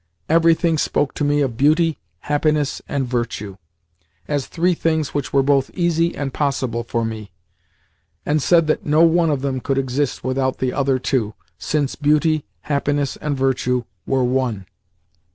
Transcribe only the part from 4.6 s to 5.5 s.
things which were